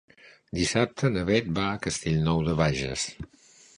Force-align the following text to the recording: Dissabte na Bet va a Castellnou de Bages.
Dissabte 0.59 1.11
na 1.17 1.25
Bet 1.29 1.51
va 1.59 1.65
a 1.73 1.77
Castellnou 1.85 2.43
de 2.49 2.57
Bages. 2.63 3.05